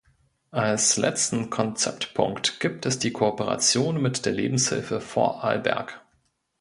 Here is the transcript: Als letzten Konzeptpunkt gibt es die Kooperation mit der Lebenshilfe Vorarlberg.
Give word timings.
Als 0.49 0.97
letzten 0.97 1.51
Konzeptpunkt 1.51 2.59
gibt 2.59 2.87
es 2.87 2.97
die 2.97 3.11
Kooperation 3.11 4.01
mit 4.01 4.25
der 4.25 4.31
Lebenshilfe 4.33 4.99
Vorarlberg. 4.99 6.01